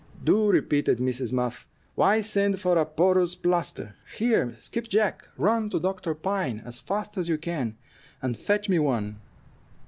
"Do," 0.23 0.49
repeated 0.51 0.97
Mrs. 0.97 1.31
Muff; 1.31 1.67
"why, 1.93 2.21
send 2.21 2.59
for 2.59 2.75
a 2.75 2.87
porous 2.87 3.35
plaster. 3.35 3.93
Here, 4.17 4.55
Skipjack, 4.55 5.27
run 5.37 5.69
to 5.69 5.79
Dr. 5.79 6.15
Pine 6.15 6.63
as 6.65 6.81
fast 6.81 7.19
as 7.19 7.29
you 7.29 7.37
can, 7.37 7.77
and 8.19 8.35
fetch 8.35 8.67
me 8.67 8.79
one." 8.79 9.21